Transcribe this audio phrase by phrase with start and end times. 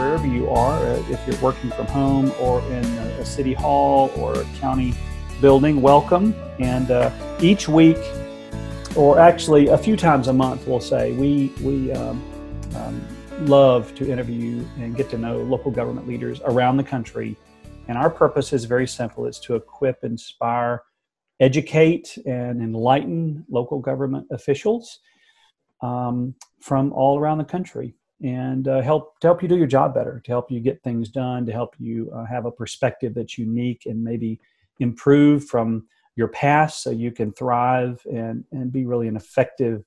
[0.00, 4.10] wherever you are, uh, if you're working from home or in a, a city hall
[4.16, 4.94] or a county
[5.42, 6.34] building, welcome.
[6.58, 7.98] And uh, each week,
[8.96, 12.22] or actually a few times a month, we'll say, we, we um,
[12.76, 13.06] um,
[13.40, 17.36] love to interview and get to know local government leaders around the country.
[17.86, 20.82] And our purpose is very simple it's to equip, inspire,
[21.40, 25.00] educate, and enlighten local government officials
[25.82, 29.94] um, from all around the country and uh, help to help you do your job
[29.94, 33.38] better, to help you get things done, to help you uh, have a perspective that's
[33.38, 34.40] unique and maybe
[34.78, 39.84] improve from your past so you can thrive and, and be really an effective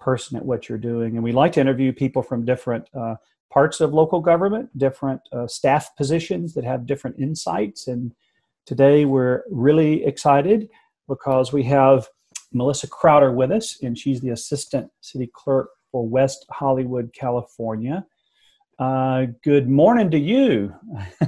[0.00, 1.16] person at what you're doing.
[1.16, 3.16] And we like to interview people from different uh,
[3.52, 7.88] parts of local government, different uh, staff positions that have different insights.
[7.88, 8.12] And
[8.64, 10.68] today we're really excited
[11.08, 12.08] because we have
[12.52, 18.04] Melissa Crowder with us, and she's the assistant city clerk for West Hollywood, California.
[18.78, 20.74] Uh, good morning to you.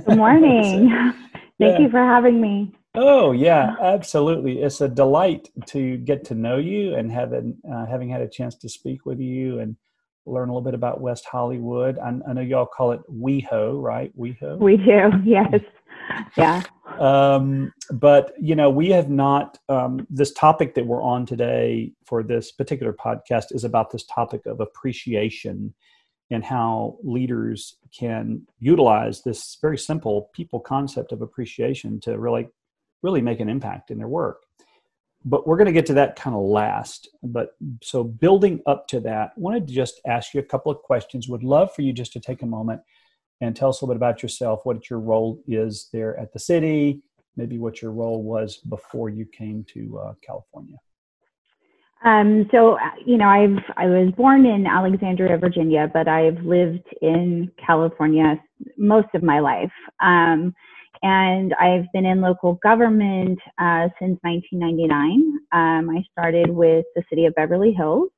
[0.05, 0.91] Good morning.
[1.59, 1.79] Thank yeah.
[1.79, 2.75] you for having me.
[2.95, 4.61] Oh yeah, absolutely.
[4.61, 8.57] It's a delight to get to know you and having uh, having had a chance
[8.57, 9.75] to speak with you and
[10.27, 11.99] learn a little bit about West Hollywood.
[11.99, 14.15] I, I know y'all call it WeHo, right?
[14.19, 14.59] WeHo.
[14.59, 15.13] We do.
[15.25, 15.63] Yes.
[16.37, 16.63] Yeah.
[16.99, 19.59] Um, but you know, we have not.
[19.69, 24.47] Um, this topic that we're on today for this particular podcast is about this topic
[24.47, 25.75] of appreciation
[26.31, 32.49] and how leaders can utilize this very simple people concept of appreciation to really
[33.03, 34.43] really make an impact in their work.
[35.25, 37.09] But we're going to get to that kind of last.
[37.23, 37.51] But
[37.83, 41.29] so building up to that, I wanted to just ask you a couple of questions.
[41.29, 42.81] Would love for you just to take a moment
[43.41, 46.39] and tell us a little bit about yourself, what your role is there at the
[46.39, 47.03] city,
[47.37, 50.77] maybe what your role was before you came to uh, California.
[52.05, 57.51] Um, so, you know, I've I was born in Alexandria, Virginia, but I've lived in
[57.65, 58.41] California
[58.77, 59.73] most of my life.
[60.01, 60.55] Um,
[61.03, 65.39] and I've been in local government uh, since 1999.
[65.53, 68.11] Um, I started with the city of Beverly Hills.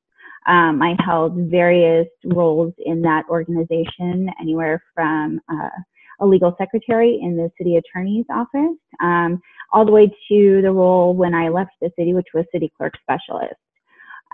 [0.47, 5.69] Um, I held various roles in that organization, anywhere from uh,
[6.19, 9.39] a legal secretary in the city attorney's office, um,
[9.71, 12.93] all the way to the role when I left the city, which was city clerk
[13.01, 13.55] specialist.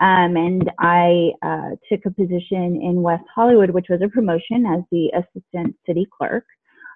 [0.00, 4.82] Um, and I uh, took a position in West Hollywood, which was a promotion as
[4.92, 6.44] the assistant city clerk.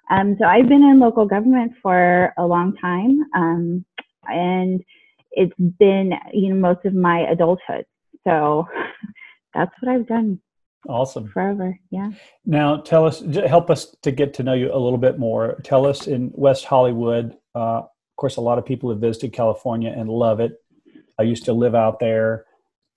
[0.09, 3.85] Um, so I've been in local government for a long time, um,
[4.25, 4.81] and
[5.31, 7.85] it's been you know most of my adulthood.
[8.25, 8.67] So
[9.53, 10.39] that's what I've done.
[10.87, 11.29] Awesome.
[11.29, 12.11] Forever, yeah.
[12.45, 15.59] Now, tell us, help us to get to know you a little bit more.
[15.63, 17.37] Tell us in West Hollywood.
[17.55, 20.53] Uh, of course, a lot of people have visited California and love it.
[21.17, 22.45] I used to live out there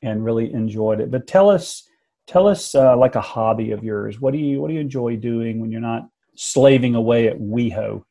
[0.03, 1.11] and really enjoyed it.
[1.11, 1.89] But tell us,
[2.27, 4.21] tell us uh, like a hobby of yours.
[4.21, 8.05] What do you What do you enjoy doing when you're not slaving away at WeHo?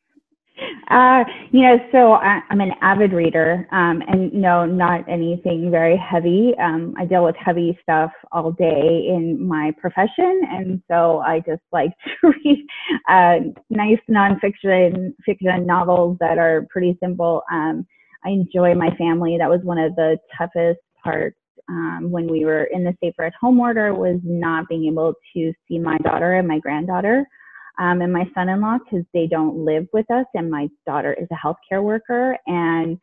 [0.88, 5.96] Uh, you know, so I, am an avid reader, um, and no, not anything very
[5.96, 6.52] heavy.
[6.62, 11.62] Um, I deal with heavy stuff all day in my profession, and so I just
[11.72, 12.66] like to read
[13.08, 17.42] uh, nice nonfiction fiction novels that are pretty simple.
[17.50, 17.84] Um,
[18.24, 19.36] I enjoy my family.
[19.38, 21.36] That was one of the toughest parts
[21.68, 25.52] um, when we were in the safer at home order was not being able to
[25.66, 27.26] see my daughter and my granddaughter
[27.78, 31.46] um, and my son-in-law because they don't live with us and my daughter is a
[31.46, 32.36] healthcare worker.
[32.46, 32.98] And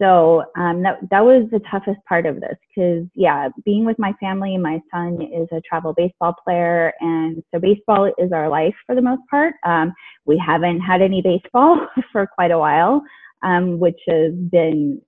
[0.00, 4.12] so um, that that was the toughest part of this because yeah being with my
[4.20, 8.94] family my son is a travel baseball player and so baseball is our life for
[8.94, 9.54] the most part.
[9.66, 9.92] Um,
[10.24, 13.02] we haven't had any baseball for quite a while
[13.42, 15.00] um, which has been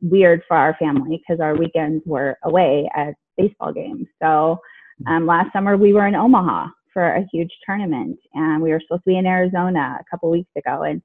[0.00, 4.06] weird for our family because our weekends were away at baseball games.
[4.20, 4.58] So
[5.06, 9.04] um, last summer we were in omaha for a huge tournament and we were supposed
[9.04, 11.02] to be in Arizona a couple weeks ago and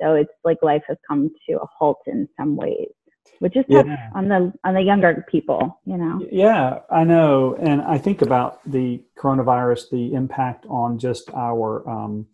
[0.00, 2.88] so it's like life has come to a halt in some ways
[3.38, 4.10] which is tough yeah.
[4.14, 8.58] on the on the younger people you know yeah i know and i think about
[8.70, 12.26] the coronavirus the impact on just our um,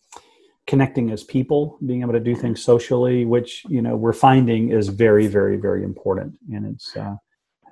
[0.67, 4.89] connecting as people being able to do things socially which you know we're finding is
[4.89, 7.17] very very very important and it's uh,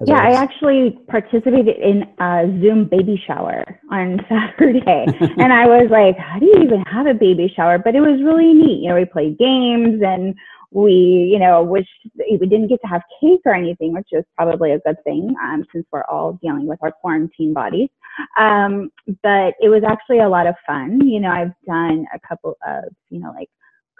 [0.05, 5.07] yeah, I actually participated in a Zoom baby shower on Saturday.
[5.39, 7.79] and I was like, how do you even have a baby shower?
[7.79, 8.83] But it was really neat.
[8.83, 10.35] You know, we played games and
[10.71, 14.73] we, you know, which we didn't get to have cake or anything, which is probably
[14.73, 17.89] a good thing um, since we're all dealing with our quarantine bodies.
[18.39, 18.91] Um,
[19.23, 21.07] but it was actually a lot of fun.
[21.07, 23.49] You know, I've done a couple of, you know, like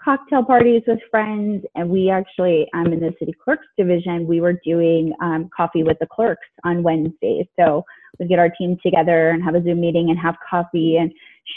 [0.07, 1.65] cocktail parties with friends.
[1.75, 5.99] And we actually, I'm in the city clerks division, we were doing um, coffee with
[5.99, 7.45] the clerks on Wednesdays.
[7.59, 7.83] So
[8.17, 11.11] we get our team together and have a Zoom meeting and have coffee and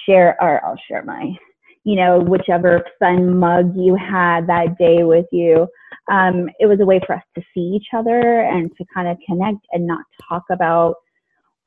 [0.05, 1.32] share, or I'll share my,
[1.85, 5.69] you know, whichever fun mug you had that day with you.
[6.11, 9.17] Um, it was a way for us to see each other and to kind of
[9.25, 10.97] connect and not talk about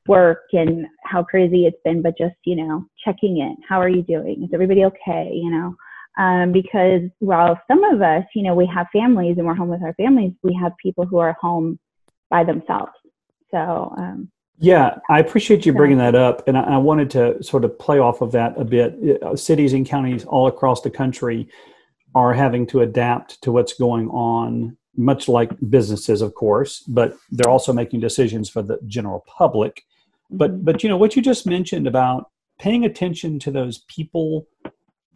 [0.06, 3.56] work and how crazy it's been, but just, you know, checking in.
[3.66, 4.42] How are you doing?
[4.44, 5.30] Is everybody okay?
[5.32, 5.74] You know,
[6.16, 9.82] um, because while some of us, you know, we have families and we're home with
[9.82, 11.78] our families, we have people who are home
[12.30, 12.92] by themselves.
[13.50, 16.46] So, um, yeah, I appreciate you bringing that up.
[16.46, 19.22] And I, I, wanted to sort of play off of that a bit.
[19.22, 21.48] Uh, cities and counties all across the country
[22.14, 27.50] are having to adapt to what's going on, much like businesses, of course, but they're
[27.50, 29.82] also making decisions for the general public.
[30.30, 30.64] But, mm-hmm.
[30.64, 32.30] but you know, what you just mentioned about
[32.60, 34.46] paying attention to those people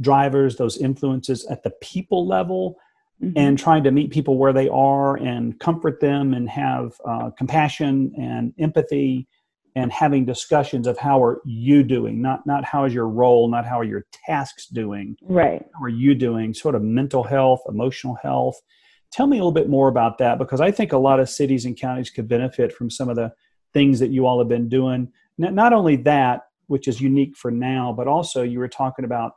[0.00, 2.76] drivers, those influences at the people level,
[3.22, 3.36] mm-hmm.
[3.36, 8.12] and trying to meet people where they are and comfort them and have uh, compassion
[8.16, 9.26] and empathy
[9.74, 13.64] and having discussions of how are you doing not not how is your role not
[13.64, 15.16] how are your tasks doing.
[15.22, 15.64] Right.
[15.74, 16.54] How are you doing?
[16.54, 18.60] Sort of mental health emotional health.
[19.12, 21.64] Tell me a little bit more about that because i think a lot of cities
[21.64, 23.32] and counties could benefit from some of the
[23.72, 25.12] things that you all have been doing.
[25.36, 29.32] Not only that which is unique for now but also you were talking about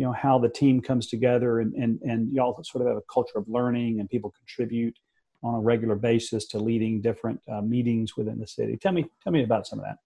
[0.00, 3.12] you know how the team comes together and and and y'all sort of have a
[3.12, 4.98] culture of learning and people contribute
[5.42, 8.78] on a regular basis to leading different uh, meetings within the city.
[8.78, 9.98] Tell me tell me about some of that.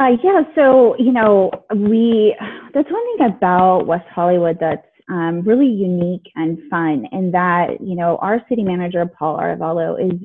[0.00, 2.36] Uh, yeah, so you know we
[2.72, 7.96] that's one thing about West Hollywood that's um, really unique and fun, in that you
[7.96, 10.20] know our city manager Paul Arevalo is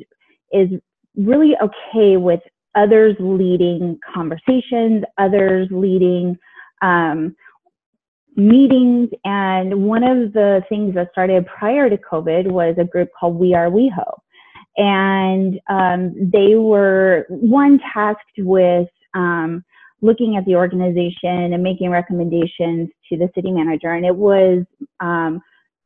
[0.53, 0.79] is
[1.15, 2.41] really okay with
[2.75, 6.37] others leading conversations, others leading
[6.83, 7.35] um,
[8.37, 9.09] meetings.
[9.25, 13.53] And one of the things that started prior to COVID was a group called We
[13.53, 14.19] Are WeHo.
[14.77, 19.65] And um, they were one tasked with um,
[20.01, 23.93] looking at the organization and making recommendations to the city manager.
[23.93, 24.63] And it was
[24.99, 25.41] um,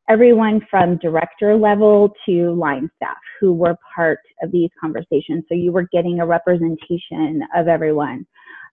[0.09, 5.45] everyone from director level to line staff who were part of these conversations.
[5.47, 8.27] So you were getting a representation of everyone.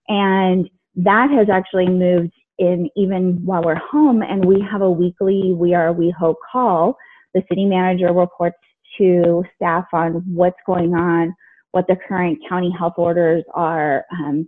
[0.08, 5.52] And that has actually moved in even while we're home and we have a weekly
[5.54, 6.96] we are WeHo call
[7.34, 8.56] the city manager reports
[8.98, 11.34] to staff on what's going on
[11.72, 14.46] what the current county health orders are um,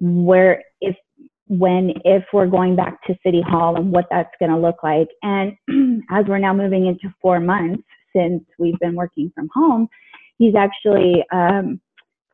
[0.00, 0.96] where if
[1.46, 5.08] when if we're going back to city hall and what that's going to look like.
[5.22, 5.52] And
[6.10, 7.82] as we're now moving into four months
[8.14, 9.88] since we've been working from home
[10.38, 11.80] he's actually um,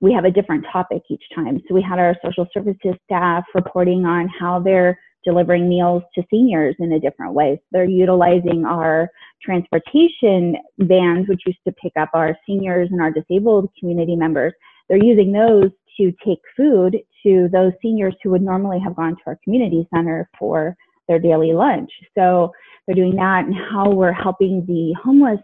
[0.01, 1.61] we have a different topic each time.
[1.67, 6.77] So we had our social services staff reporting on how they're delivering meals to seniors
[6.79, 7.57] in a different way.
[7.57, 9.09] So they're utilizing our
[9.43, 14.53] transportation vans, which used to pick up our seniors and our disabled community members.
[14.89, 19.23] They're using those to take food to those seniors who would normally have gone to
[19.27, 20.77] our community center for
[21.09, 21.91] their daily lunch.
[22.17, 22.53] So
[22.87, 25.41] they're doing that and how we're helping the homeless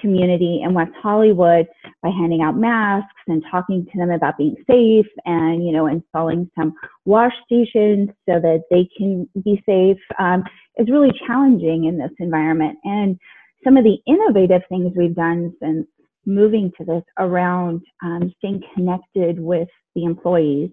[0.00, 1.66] community in West Hollywood
[2.02, 6.50] by handing out masks and talking to them about being safe and, you know, installing
[6.58, 6.74] some
[7.04, 10.44] wash stations so that they can be safe um,
[10.76, 12.78] is really challenging in this environment.
[12.84, 13.18] And
[13.64, 15.86] some of the innovative things we've done since
[16.26, 20.70] moving to this around um, staying connected with the employees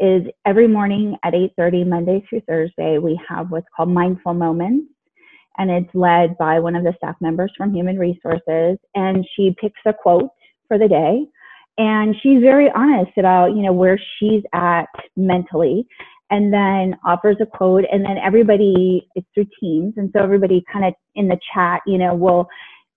[0.00, 4.86] is every morning at 8.30 monday through thursday we have what's called mindful moments
[5.58, 8.78] and it's led by one of the staff members from Human Resources.
[8.94, 10.30] And she picks a quote
[10.68, 11.24] for the day,
[11.78, 14.86] and she's very honest about you know where she's at
[15.16, 15.86] mentally,
[16.30, 20.84] and then offers a quote, and then everybody it's through Teams, and so everybody kind
[20.84, 22.48] of in the chat, you know, will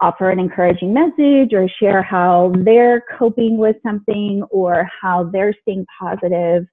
[0.02, 5.86] offer an encouraging message or share how they're coping with something or how they're staying
[6.00, 6.66] positive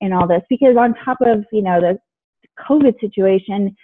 [0.00, 1.98] in all this because on top of you know the
[2.68, 3.74] covid situation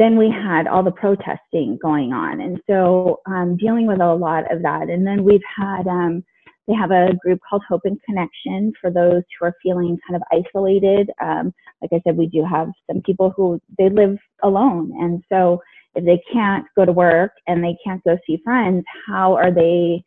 [0.00, 2.40] then we had all the protesting going on.
[2.40, 4.88] And so um, dealing with a lot of that.
[4.88, 6.24] And then we've had, um,
[6.66, 10.22] they have a group called Hope and Connection for those who are feeling kind of
[10.32, 11.10] isolated.
[11.22, 11.52] Um,
[11.82, 14.90] like I said, we do have some people who they live alone.
[14.98, 15.60] And so
[15.94, 20.02] if they can't go to work and they can't go see friends, how are they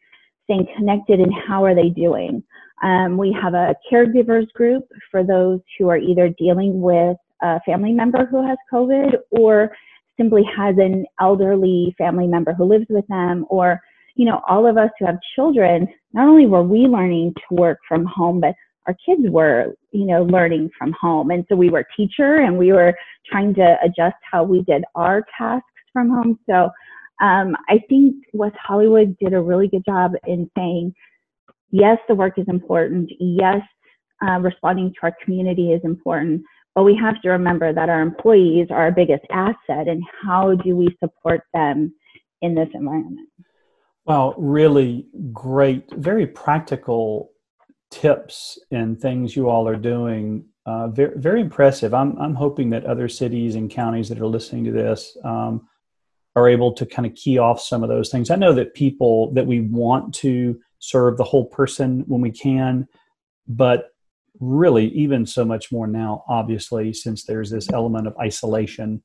[0.46, 2.44] staying connected and how are they doing?
[2.82, 7.94] Um, we have a caregivers group for those who are either dealing with a family
[7.94, 9.72] member who has COVID or
[10.18, 13.80] simply has an elderly family member who lives with them or
[14.16, 17.80] you know all of us who have children not only were we learning to work
[17.88, 18.54] from home but
[18.88, 22.72] our kids were you know learning from home and so we were teacher and we
[22.72, 22.94] were
[23.30, 26.40] trying to adjust how we did our tasks from home.
[26.50, 26.70] So
[27.22, 30.94] um, I think West Hollywood did a really good job in saying,
[31.70, 33.12] yes, the work is important.
[33.20, 33.62] Yes,
[34.28, 36.42] uh, responding to our community is important.
[36.76, 40.76] But we have to remember that our employees are our biggest asset, and how do
[40.76, 41.94] we support them
[42.42, 43.30] in this environment?
[44.06, 47.32] Well, really great, very practical
[47.90, 50.46] tips and things you all are doing.
[50.66, 51.94] Uh, very, very impressive.
[51.94, 55.68] I'm, I'm hoping that other cities and counties that are listening to this um,
[56.36, 58.30] are able to kind of key off some of those things.
[58.32, 62.88] I know that people that we want to serve the whole person when we can,
[63.48, 63.93] but
[64.40, 69.02] really even so much more now, obviously, since there's this element of isolation.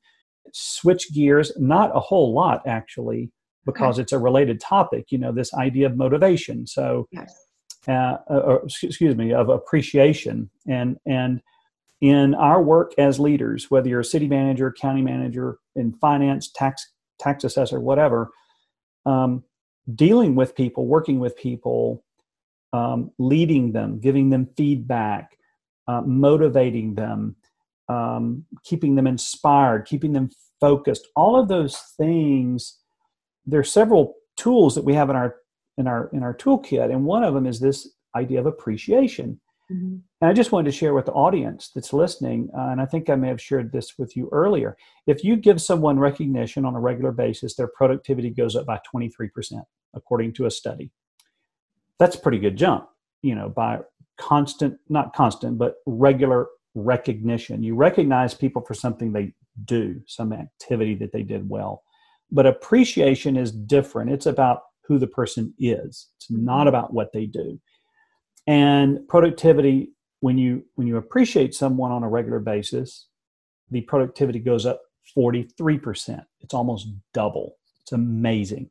[0.53, 3.31] Switch gears, not a whole lot actually,
[3.65, 4.03] because okay.
[4.03, 6.65] it's a related topic, you know, this idea of motivation.
[6.65, 7.33] So, yes.
[7.87, 10.49] uh, or, excuse me, of appreciation.
[10.67, 11.41] And, and
[12.01, 16.91] in our work as leaders, whether you're a city manager, county manager, in finance, tax
[17.19, 18.31] tax assessor, whatever,
[19.05, 19.43] um,
[19.93, 22.03] dealing with people, working with people,
[22.73, 25.37] um, leading them, giving them feedback,
[25.87, 27.35] uh, motivating them,
[27.87, 31.07] um, keeping them inspired, keeping them focused.
[31.15, 32.77] All of those things.
[33.45, 35.35] There are several tools that we have in our
[35.77, 39.39] in our in our toolkit, and one of them is this idea of appreciation.
[39.71, 39.97] Mm-hmm.
[40.21, 43.09] And I just wanted to share with the audience that's listening, uh, and I think
[43.09, 44.75] I may have shared this with you earlier.
[45.05, 49.29] If you give someone recognition on a regular basis, their productivity goes up by 23%,
[49.93, 50.91] according to a study.
[51.99, 52.87] That's a pretty good jump,
[53.21, 53.79] you know, by
[54.17, 57.63] constant, not constant, but regular recognition.
[57.63, 59.33] You recognize people for something they
[59.65, 61.83] do, some activity that they did well.
[62.31, 64.11] But appreciation is different.
[64.11, 66.67] It's about who the person is, it's not mm-hmm.
[66.69, 67.59] about what they do
[68.49, 69.91] and productivity
[70.21, 73.07] when you when you appreciate someone on a regular basis
[73.69, 74.81] the productivity goes up
[75.15, 78.69] 43% it's almost double it's amazing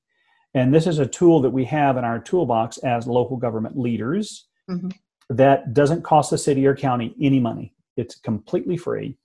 [0.54, 4.48] and this is a tool that we have in our toolbox as local government leaders
[4.70, 4.88] mm-hmm.
[5.30, 9.16] that doesn't cost the city or county any money it's completely free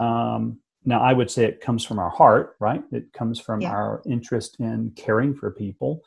[0.00, 3.70] um, now i would say it comes from our heart right it comes from yeah.
[3.70, 6.02] our interest in caring for people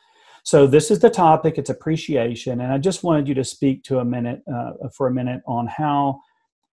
[0.46, 1.58] so this is the topic.
[1.58, 5.12] It's appreciation, and I just wanted you to speak to a minute uh, for a
[5.12, 6.22] minute on how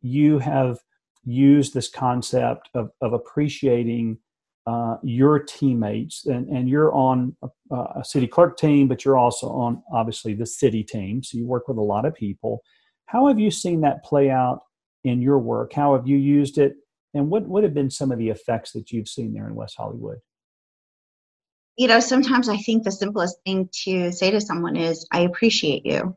[0.03, 0.79] you have
[1.25, 4.19] used this concept of, of appreciating
[4.67, 9.49] uh, your teammates, and, and you're on a, a, city clerk team, but you're also
[9.49, 11.23] on obviously the city team.
[11.23, 12.63] So you work with a lot of people.
[13.07, 14.61] How have you seen that play out
[15.03, 15.73] in your work?
[15.73, 16.75] How have you used it?
[17.15, 19.75] And what would have been some of the effects that you've seen there in West
[19.77, 20.19] Hollywood?
[21.77, 25.87] you know, sometimes I think the simplest thing to say to someone is, I appreciate
[25.87, 26.17] you.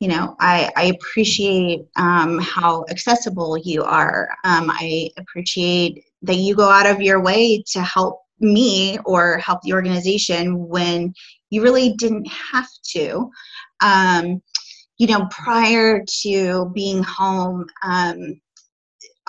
[0.00, 4.28] You know, I, I appreciate um, how accessible you are.
[4.44, 9.62] Um, I appreciate that you go out of your way to help me or help
[9.62, 11.12] the organization when
[11.50, 13.30] you really didn't have to.
[13.80, 14.42] Um,
[14.98, 18.40] you know, prior to being home, um,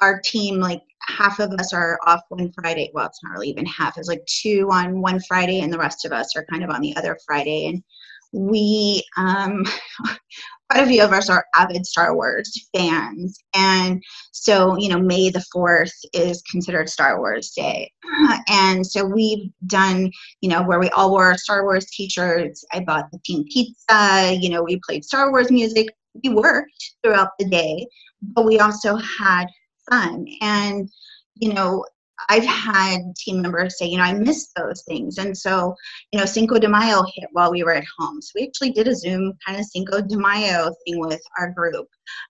[0.01, 2.91] our team like half of us are off one Friday.
[2.93, 3.97] Well, it's not really even half.
[3.97, 6.81] It's like two on one Friday, and the rest of us are kind of on
[6.81, 7.67] the other Friday.
[7.67, 7.83] And
[8.31, 9.63] we, um,
[10.69, 13.39] quite a few of us are avid Star Wars fans.
[13.55, 17.91] And so, you know, May the 4th is considered Star Wars Day.
[18.51, 22.63] And so we've done, you know, where we all wore Star Wars t shirts.
[22.71, 24.37] I bought the team pizza.
[24.39, 25.87] You know, we played Star Wars music.
[26.23, 27.87] We worked throughout the day,
[28.21, 29.45] but we also had
[29.89, 30.25] fun.
[30.41, 30.89] And,
[31.35, 31.85] you know,
[32.27, 35.17] I've had team members say, you know, I miss those things.
[35.17, 35.75] And so,
[36.11, 38.21] you know, Cinco de Mayo hit while we were at home.
[38.21, 41.87] So we actually did a Zoom kind of Cinco de Mayo thing with our group.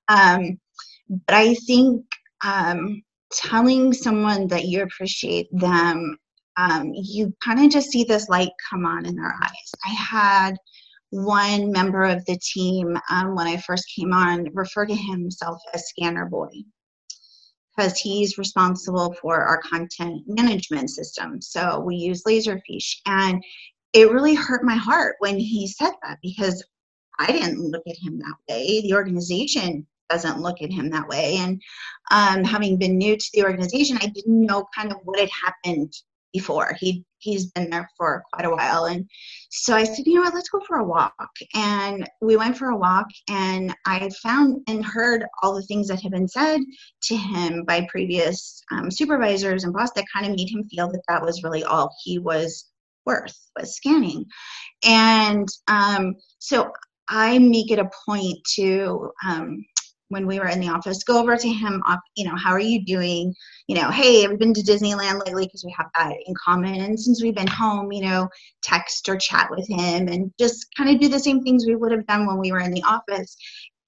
[0.07, 0.59] Um,
[1.09, 2.05] but I think
[2.43, 6.17] um, telling someone that you appreciate them,
[6.57, 9.71] um, you kind of just see this light come on in their eyes.
[9.85, 10.57] I had
[11.11, 15.89] one member of the team um, when I first came on refer to himself as
[15.89, 16.49] Scanner Boy
[17.79, 21.41] because he's responsible for our content management system.
[21.41, 22.97] So we use Laserfiche.
[23.05, 23.41] And
[23.93, 26.61] it really hurt my heart when he said that because
[27.19, 28.81] I didn't look at him that way.
[28.81, 31.37] The organization doesn't look at him that way.
[31.37, 31.61] And
[32.11, 35.93] um, having been new to the organization, I didn't know kind of what had happened
[36.33, 36.75] before.
[36.79, 39.09] He he's been there for quite a while, and
[39.49, 41.13] so I said, you know what, let's go for a walk.
[41.53, 46.01] And we went for a walk, and I found and heard all the things that
[46.01, 46.61] had been said
[47.03, 51.03] to him by previous um, supervisors and boss that kind of made him feel that
[51.07, 52.69] that was really all he was
[53.05, 54.25] worth was scanning.
[54.85, 56.71] And um, so
[57.09, 59.65] I make it a point to um,
[60.09, 61.81] when we were in the office, go over to him,
[62.15, 63.33] you know, how are you doing?
[63.67, 65.45] You know, hey, have you been to Disneyland lately?
[65.45, 66.81] Because we have that in common.
[66.81, 68.27] And since we've been home, you know,
[68.61, 71.91] text or chat with him and just kind of do the same things we would
[71.91, 73.35] have done when we were in the office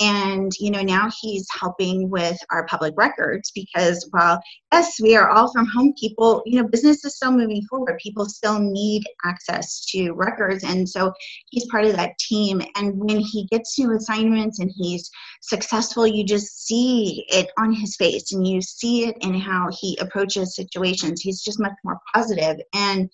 [0.01, 4.41] and you know now he's helping with our public records because while
[4.74, 6.41] yes we are all from home people.
[6.46, 8.00] You know business is still moving forward.
[8.01, 10.63] People still need access to records.
[10.63, 11.13] And so
[11.50, 12.62] he's part of that team.
[12.75, 15.10] And when he gets new assignments and he's
[15.41, 19.98] successful you just see it on his face and you see it in how he
[20.01, 21.22] approaches situations.
[21.22, 22.58] He's just much more positive.
[22.74, 23.10] And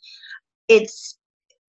[0.68, 1.18] it's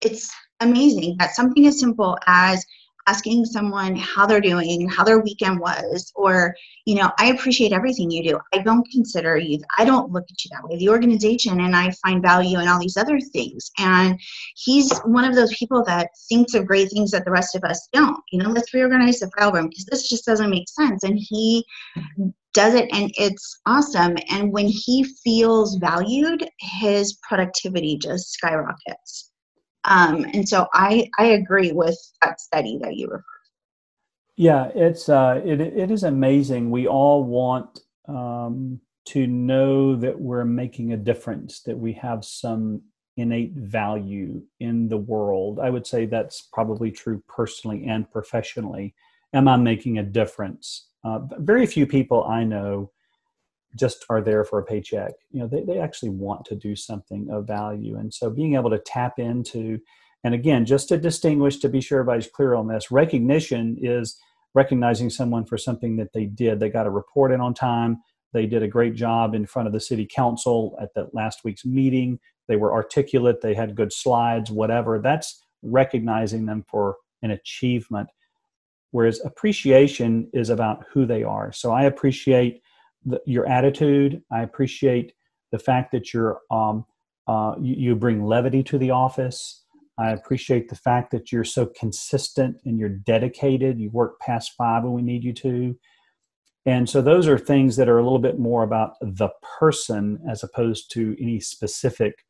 [0.00, 2.64] it's amazing that something as simple as
[3.08, 8.10] asking someone how they're doing, how their weekend was, or, you know, I appreciate everything
[8.10, 8.38] you do.
[8.52, 10.78] I don't consider you, I don't look at you that way.
[10.78, 13.70] The organization, and I find value in all these other things.
[13.78, 14.20] And
[14.56, 17.88] he's one of those people that thinks of great things that the rest of us
[17.92, 18.20] don't.
[18.30, 21.02] You know, let's reorganize the file room because this just doesn't make sense.
[21.02, 21.64] And he
[22.52, 24.16] does it and it's awesome.
[24.30, 29.30] And when he feels valued, his productivity just skyrockets.
[29.88, 33.50] Um, and so I, I agree with that study that you referred to.
[34.36, 36.70] Yeah, it's uh, it, it is amazing.
[36.70, 42.82] We all want um, to know that we're making a difference, that we have some
[43.16, 45.58] innate value in the world.
[45.58, 48.94] I would say that's probably true personally and professionally.
[49.32, 50.88] Am I making a difference?
[51.02, 52.92] Uh, very few people I know
[53.76, 55.12] just are there for a paycheck.
[55.30, 57.96] You know, they, they actually want to do something of value.
[57.96, 59.78] And so being able to tap into,
[60.24, 64.18] and again, just to distinguish, to be sure everybody's clear on this, recognition is
[64.54, 66.58] recognizing someone for something that they did.
[66.58, 67.98] They got a report in on time.
[68.32, 71.64] They did a great job in front of the city council at the last week's
[71.64, 72.18] meeting.
[72.46, 73.40] They were articulate.
[73.40, 74.98] They had good slides, whatever.
[74.98, 78.08] That's recognizing them for an achievement.
[78.90, 81.52] Whereas appreciation is about who they are.
[81.52, 82.62] So I appreciate
[83.10, 84.22] the, your attitude.
[84.32, 85.12] I appreciate
[85.52, 86.84] the fact that you're um,
[87.26, 89.64] uh, you, you, bring levity to the office.
[89.98, 93.78] I appreciate the fact that you're so consistent and you're dedicated.
[93.78, 95.76] You work past five when we need you to.
[96.64, 100.42] And so those are things that are a little bit more about the person as
[100.42, 102.24] opposed to any specific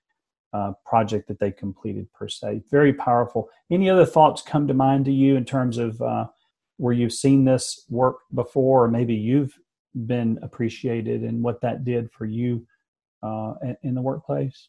[0.53, 2.63] uh, project that they completed per se.
[2.71, 3.49] Very powerful.
[3.71, 6.27] Any other thoughts come to mind to you in terms of uh,
[6.79, 9.59] where you've seen this work before, or maybe you've
[10.07, 12.67] been appreciated and what that did for you
[13.23, 14.69] uh, in the workplace?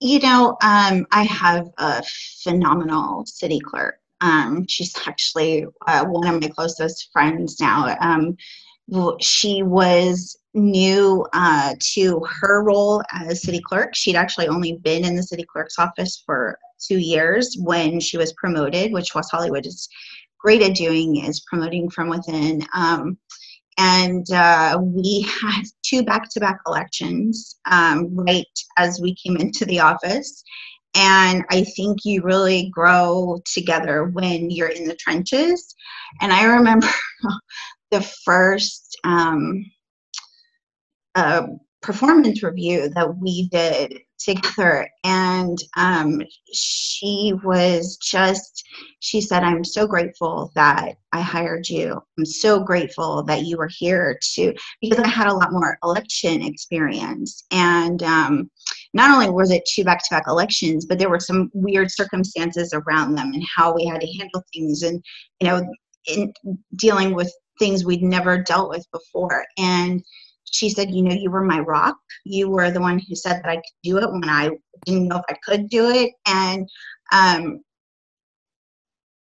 [0.00, 2.02] You know, um, I have a
[2.42, 3.98] phenomenal city clerk.
[4.20, 7.96] Um, she's actually uh, one of my closest friends now.
[8.00, 8.36] Um,
[9.20, 13.94] she was new uh, to her role as city clerk.
[13.94, 18.32] She'd actually only been in the city clerk's office for two years when she was
[18.34, 19.88] promoted, which West Hollywood is
[20.38, 22.66] great at doing, is promoting from within.
[22.74, 23.18] Um,
[23.78, 28.44] and uh, we had two back-to-back elections um, right
[28.78, 30.42] as we came into the office.
[30.98, 35.74] And i think you really grow together when you're in the trenches.
[36.20, 36.88] And i remember
[37.90, 39.64] the first um,
[41.14, 41.46] uh,
[41.82, 44.88] performance review that we did together.
[45.04, 48.64] And um, she was just
[49.00, 52.00] she said i'm so grateful that i hired you.
[52.18, 56.42] I'm so grateful that you were here to because i had a lot more election
[56.42, 57.44] experience.
[57.50, 58.50] And um,
[58.94, 63.32] not only was it two back-to-back elections but there were some weird circumstances around them
[63.32, 65.02] and how we had to handle things and
[65.40, 65.66] you know
[66.06, 66.32] in
[66.76, 69.44] dealing with things we'd never dealt with before.
[69.58, 70.04] And
[70.50, 71.96] she said, You know, you were my rock.
[72.24, 74.50] You were the one who said that I could do it when I
[74.84, 76.12] didn't know if I could do it.
[76.26, 76.68] And
[77.12, 77.60] um,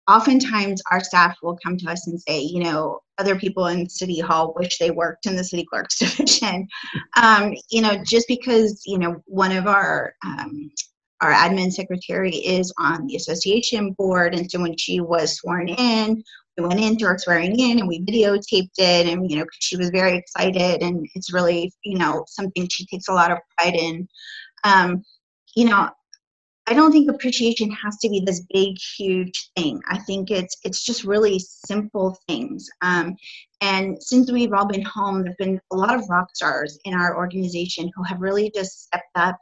[0.07, 4.19] oftentimes our staff will come to us and say, You know, other people in City
[4.19, 6.67] Hall wish they worked in the city clerk's division.
[7.21, 10.71] Um, you know, just because, you know, one of our um,
[11.21, 16.21] our admin secretary is on the association board and so when she was sworn in
[16.57, 19.89] we went into her swearing in and we videotaped it and you know she was
[19.89, 24.07] very excited and it's really you know something she takes a lot of pride in.
[24.63, 25.03] Um,
[25.55, 25.89] you know
[26.67, 29.81] i don't think appreciation has to be this big huge thing.
[29.89, 32.69] I think it's it's just really simple things.
[32.81, 33.15] Um,
[33.61, 37.17] and since we've all been home there've been a lot of rock stars in our
[37.17, 39.37] organization who have really just stepped up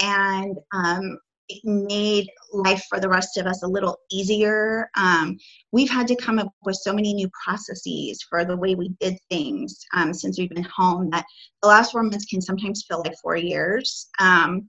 [0.00, 1.18] and um,
[1.64, 4.90] made life for the rest of us a little easier.
[4.96, 5.38] Um,
[5.72, 9.18] we've had to come up with so many new processes for the way we did
[9.30, 11.24] things um, since we've been home that
[11.62, 14.08] the last four months can sometimes feel like four years.
[14.18, 14.66] Um,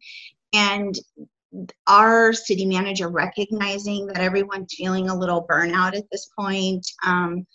[0.53, 0.99] and
[1.87, 7.45] our city manager recognizing that everyone's feeling a little burnout at this point um,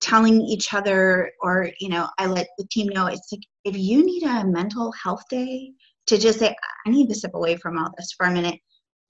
[0.00, 4.04] telling each other or you know i let the team know it's like if you
[4.04, 5.72] need a mental health day
[6.06, 6.54] to just say
[6.86, 8.60] i need to step away from all this for a minute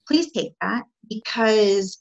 [0.09, 1.99] please take that because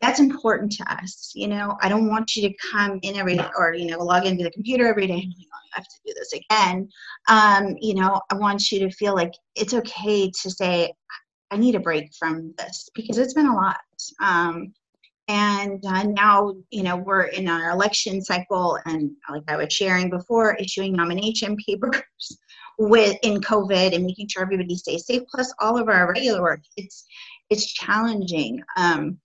[0.00, 1.76] that's important to us you know?
[1.82, 4.86] I don't want you to come in every or you know log into the computer
[4.86, 6.88] every day and like, oh, i have to do this again.
[7.28, 10.92] Um, you know i want you to feel like it's okay to say
[11.50, 13.80] i need a break from this because it's been a lot.
[14.20, 14.72] Um,
[15.26, 20.10] and uh, now you know we're in our election cycle and like i was sharing
[20.10, 22.02] before issuing nomination papers
[22.78, 26.60] with in covid and making sure everybody stays safe plus all of our regular work
[26.76, 27.04] it's
[27.50, 29.18] it's challenging um,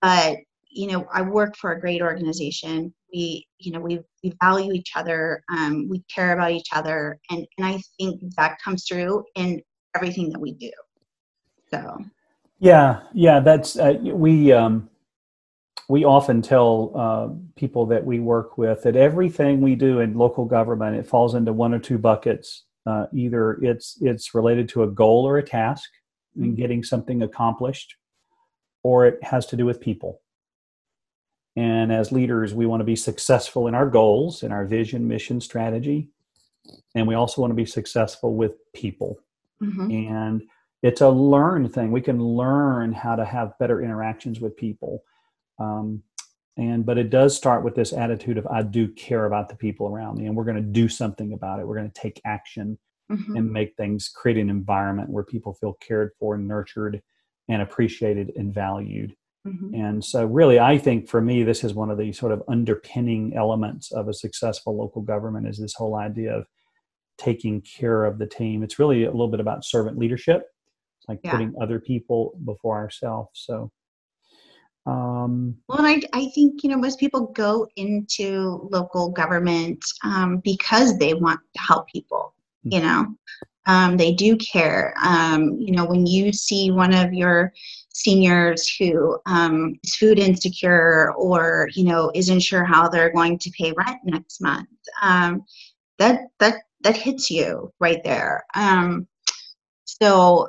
[0.00, 0.38] but
[0.72, 2.92] you know i work for a great organization.
[3.12, 7.46] We you know we, we value each other um, we care about each other and
[7.58, 9.62] and i think that comes through in
[9.94, 10.70] everything that we do.
[11.70, 12.04] So.
[12.58, 14.88] Yeah yeah that's uh, we um
[15.88, 20.46] we often tell uh, people that we work with that everything we do in local
[20.46, 22.62] government it falls into one or two buckets.
[22.84, 25.90] Uh, either it's it's related to a goal or a task
[26.36, 26.54] in mm-hmm.
[26.54, 27.96] getting something accomplished,
[28.82, 30.20] or it has to do with people.
[31.54, 35.40] And as leaders, we want to be successful in our goals, in our vision, mission,
[35.40, 36.08] strategy,
[36.94, 39.18] and we also want to be successful with people.
[39.62, 39.90] Mm-hmm.
[39.90, 40.42] And
[40.82, 41.92] it's a learn thing.
[41.92, 45.04] We can learn how to have better interactions with people
[45.58, 46.02] um,
[46.56, 49.86] and but it does start with this attitude of I do care about the people
[49.88, 51.66] around me, and we're going to do something about it.
[51.66, 52.78] We're going to take action
[53.10, 53.36] mm-hmm.
[53.36, 57.02] and make things create an environment where people feel cared for, nurtured,
[57.48, 59.14] and appreciated and valued.
[59.46, 59.74] Mm-hmm.
[59.74, 63.34] And so, really, I think for me, this is one of the sort of underpinning
[63.34, 66.46] elements of a successful local government is this whole idea of
[67.18, 68.62] taking care of the team.
[68.62, 70.42] It's really a little bit about servant leadership,
[70.98, 71.32] it's like yeah.
[71.32, 73.30] putting other people before ourselves.
[73.34, 73.72] So,
[74.84, 80.38] um, well, and I, I think, you know, most people go into local government um,
[80.38, 82.86] because they want to help people, you mm-hmm.
[82.88, 83.16] know.
[83.66, 84.92] Um, they do care.
[85.04, 87.52] Um, you know, when you see one of your
[87.90, 93.50] seniors who um, is food insecure or, you know, isn't sure how they're going to
[93.50, 94.68] pay rent next month,
[95.00, 95.44] um,
[95.98, 98.44] that, that, that hits you right there.
[99.84, 100.48] so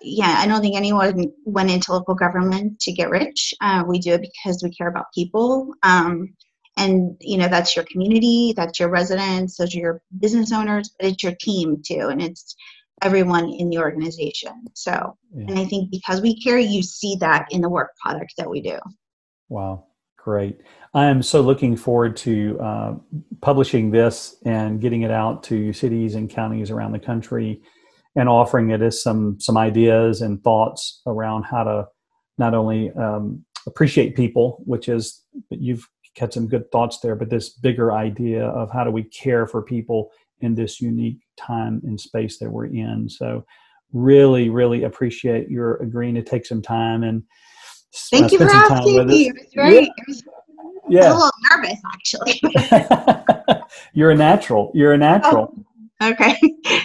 [0.00, 3.52] yeah, I don't think anyone went into local government to get rich.
[3.60, 5.74] Uh, we do it because we care about people.
[5.82, 6.34] Um,
[6.76, 11.10] and you know that's your community, that's your residents, those are your business owners, but
[11.10, 12.54] it's your team too, and it's
[13.02, 14.52] everyone in the organization.
[14.74, 15.46] So, yeah.
[15.48, 18.62] and I think because we care, you see that in the work product that we
[18.62, 18.78] do.
[19.48, 19.84] Wow,
[20.16, 20.60] great!
[20.94, 22.94] I am so looking forward to uh,
[23.42, 27.60] publishing this and getting it out to cities and counties around the country
[28.16, 31.86] and offering it as some some ideas and thoughts around how to
[32.38, 37.50] not only um, appreciate people, which is you've had some good thoughts there, but this
[37.50, 42.38] bigger idea of how do we care for people in this unique time and space
[42.38, 43.08] that we're in.
[43.08, 43.44] So,
[43.92, 47.22] really, really appreciate your agreeing to take some time and
[48.10, 49.28] thank uh, you for asking me.
[49.28, 49.88] It was very, yeah.
[50.08, 50.24] was,
[50.88, 51.12] yeah.
[51.12, 52.42] a little nervous actually.
[53.94, 54.70] You're a natural.
[54.74, 55.54] You're a natural.
[55.56, 55.64] Oh.
[56.02, 56.36] Okay.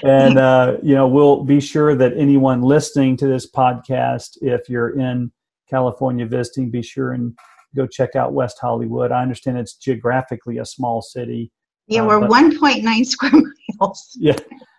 [0.03, 4.99] and uh, you know, we'll be sure that anyone listening to this podcast, if you're
[4.99, 5.31] in
[5.69, 7.37] California visiting, be sure and
[7.75, 9.11] go check out West Hollywood.
[9.11, 11.51] I understand it's geographically a small city.
[11.87, 13.31] Yeah, uh, we're 1.9 square
[13.79, 14.17] miles.
[14.19, 14.35] Yeah,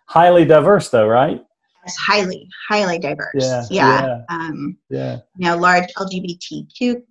[0.07, 1.43] highly diverse, though, right?
[1.85, 3.35] It's highly, highly diverse.
[3.35, 4.19] Yeah, yeah, yeah.
[4.29, 5.19] Um, yeah.
[5.37, 7.03] You know, large LGBTQ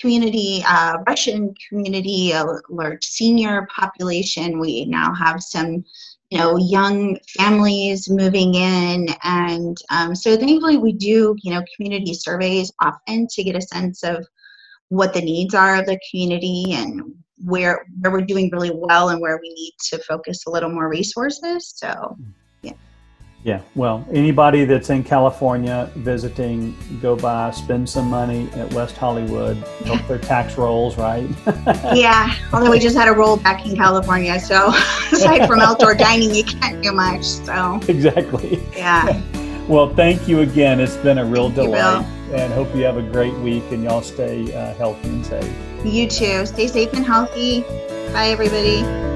[0.00, 4.58] community, uh, Russian community, a large senior population.
[4.58, 5.84] We now have some
[6.30, 9.08] you know young families moving in.
[9.22, 14.02] And um, so thankfully we do you know community surveys often to get a sense
[14.02, 14.26] of
[14.88, 17.02] what the needs are of the community and
[17.44, 20.88] where where we're doing really well and where we need to focus a little more
[20.88, 21.72] resources.
[21.76, 22.16] So
[22.62, 22.72] yeah
[23.46, 29.56] yeah well anybody that's in california visiting go by spend some money at west hollywood.
[29.84, 31.28] Help their tax rolls right?
[31.94, 34.68] Yeah although we just had a roll back in california so
[35.12, 37.80] aside from outdoor dining you can't do much so.
[37.86, 38.60] Exactly.
[38.72, 39.22] Yeah.
[39.68, 40.80] Well thank you again.
[40.80, 44.02] It's been a real thank delight and hope you have a great week and y'all
[44.02, 45.54] stay uh, healthy and safe.
[45.84, 46.46] You too.
[46.46, 47.62] Stay safe and healthy.
[48.12, 49.15] Bye everybody